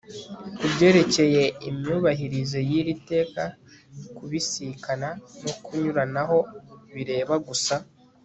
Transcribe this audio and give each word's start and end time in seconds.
Kubyerekeye 0.57 1.43
imyubahirize 1.69 2.59
y 2.69 2.71
iri 2.79 2.93
teka 3.09 3.43
kubisikana 4.15 5.07
no 5.43 5.53
kunyuranaho 5.63 6.37
bireba 6.93 7.35
gusa 7.47 7.75